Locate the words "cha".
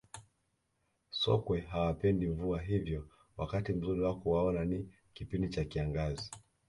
5.49-5.65